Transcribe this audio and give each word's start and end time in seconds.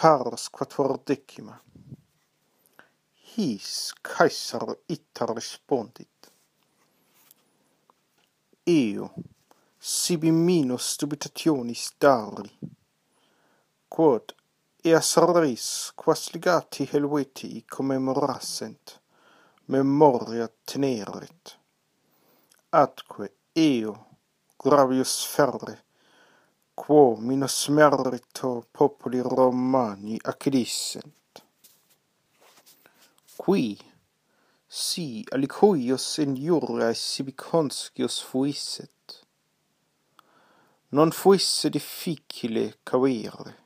pars 0.00 0.50
quattordecima 0.50 1.60
his 3.36 3.92
caesar 4.02 4.76
ita 4.86 5.24
respondit. 5.26 6.32
Eo 8.64 9.10
sibi 9.78 10.30
minus 10.30 10.96
dubitationis 11.00 11.94
dari 11.98 12.52
quod 13.88 14.34
eas 14.84 15.16
res 15.16 15.92
quas 15.94 16.32
ligati 16.32 16.88
Helvetii 16.92 17.64
commemorassent 17.76 19.00
memoria 19.66 20.48
teneret 20.64 21.56
atque 22.70 23.32
eo 23.54 23.94
Gravius 24.62 25.24
Ferre 25.32 25.85
quo 26.86 27.16
minus 27.16 27.66
merito 27.66 28.68
populi 28.70 29.20
Romani 29.20 30.16
accidissent. 30.22 31.42
Qui, 33.34 33.76
si 34.68 35.26
alicuius 35.32 36.06
injuriae 36.22 36.94
sibiconscius 36.94 38.20
fuisset, 38.22 39.18
non 40.90 41.10
fuisse 41.10 41.70
difficile 41.70 42.78
cavere, 42.84 43.56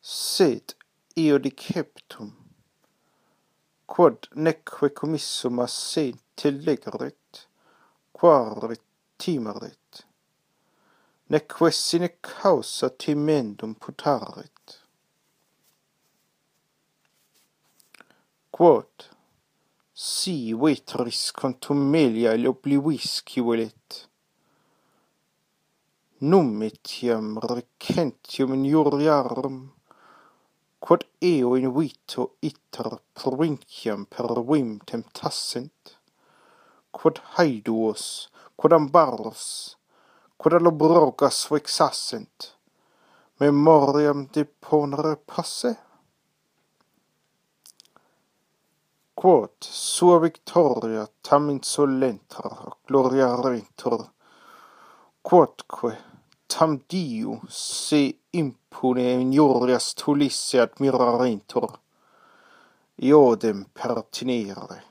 sed 0.00 0.74
io 1.14 1.38
diceptum, 1.38 2.34
quod 3.86 4.26
neque 4.34 4.90
commissum 4.90 5.60
a 5.60 5.68
se 5.68 6.10
telegeret, 6.34 7.46
quare 8.10 8.82
timeret, 9.14 10.06
neque 11.30 11.70
sine 11.70 12.08
causa 12.20 12.88
timendum 12.88 13.74
putarit. 13.74 14.80
Quod, 18.50 19.04
si 19.92 20.54
vetris 20.54 21.30
contumelia 21.32 22.32
il 22.32 22.46
oblivisci 22.46 23.42
velet, 23.44 24.08
num 26.20 26.62
etiam 26.62 27.36
recentium 27.38 28.54
injuriarum, 28.56 29.58
quod 30.80 31.04
eo 31.20 31.56
in 31.60 31.68
vito 31.76 32.36
iter 32.40 33.02
provinciam 33.12 34.06
per 34.08 34.32
vim 34.48 34.78
temptassent, 34.80 35.98
quod 36.90 37.20
haiduos, 37.36 38.30
quod 38.56 38.72
ambaros, 38.72 39.76
quodelo 40.38 40.70
brogas 40.70 41.48
vexassent, 41.50 42.54
memoriam 43.40 44.28
deponere 44.30 45.16
posse? 45.16 45.76
Quod 49.14 49.50
sua 49.58 50.20
victoria 50.20 51.08
tam 51.20 51.50
insolentur 51.50 52.76
gloria 52.86 53.34
rentur, 53.34 54.12
quodque 55.20 55.98
tam 56.46 56.78
diu 56.86 57.40
se 57.48 58.02
impune 58.30 59.08
injurias 59.18 59.90
tulisse 59.98 60.60
admirarentur, 60.62 61.80
iodem 63.02 63.66
pertinere. 63.74 64.87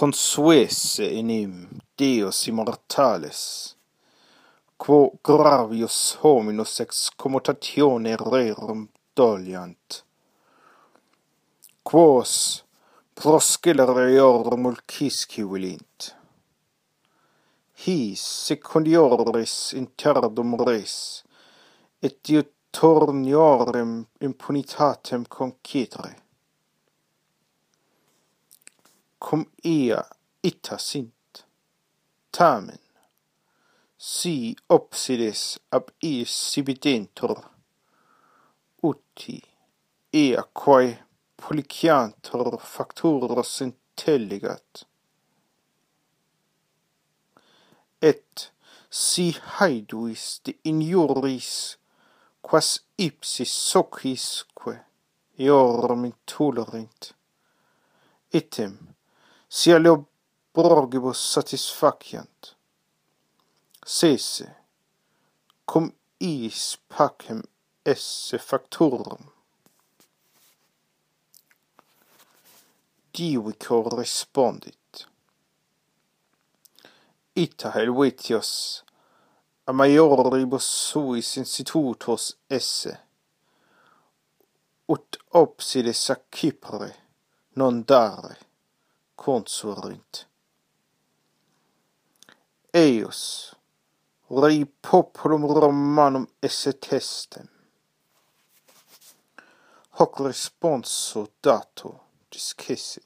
consuesse 0.00 1.10
enim 1.12 1.68
Deus 1.94 2.46
immortales, 2.46 3.76
quo 4.78 5.12
gravius 5.22 6.16
hominus 6.22 6.80
ex 6.80 7.10
commutatione 7.20 8.16
rerum 8.16 8.88
doliant. 9.14 10.02
Quos 11.82 12.64
proscelereorum 13.12 14.70
ulcisci 14.72 15.44
vilint. 15.44 16.14
His 17.84 18.24
secundioris 18.48 19.74
interdum 19.76 20.56
res, 20.64 20.96
et 22.00 22.16
diutorniorem 22.24 23.92
impunitatem 24.24 25.28
concedere 25.28 26.16
cum 29.20 29.44
ea 29.64 30.02
ita 30.42 30.78
sint. 30.78 31.44
Tamen, 32.32 32.80
si 33.96 34.56
obsides 34.76 35.58
ab 35.76 35.90
iis 36.10 36.32
sibidentur, 36.50 37.38
uti 38.90 39.36
ea 40.22 40.42
quae 40.60 40.94
policiantur 41.36 42.56
facturos 42.74 43.60
intelligat. 43.66 44.86
Et 48.00 48.50
si 48.88 49.26
haiduis 49.58 50.40
de 50.44 50.54
injuris 50.70 51.50
quas 52.40 52.70
ipsis 52.96 53.52
socisque 53.52 54.78
eorum 55.36 56.06
intullerint, 56.08 57.12
item 58.32 58.89
sia 59.50 59.78
Leoborgibus 59.78 61.18
satisfaciant. 61.32 62.54
Sese, 63.84 64.46
cum 65.64 65.92
is 66.20 66.78
pacem 66.88 67.42
esse 67.82 68.38
facturum. 68.38 69.32
Divico 73.10 73.82
respondit. 73.96 75.06
Ita 77.34 77.70
Helvetios 77.74 78.84
a 79.70 79.72
maioribus 79.72 80.64
suis 80.64 81.36
institutos 81.36 82.36
esse, 82.48 82.98
ut 84.86 85.18
obsides 85.30 86.10
a 86.10 86.16
Cipre 86.28 86.94
non 87.54 87.84
dare 87.84 88.49
consurrint. 89.20 90.26
Eius, 92.72 93.54
rei 94.30 94.64
populum 94.64 95.44
Romanum 95.44 96.26
esse 96.40 96.72
testem. 96.72 97.46
Hoc 99.90 100.20
responso 100.20 101.32
dato 101.42 102.00
discessit. 102.30 103.04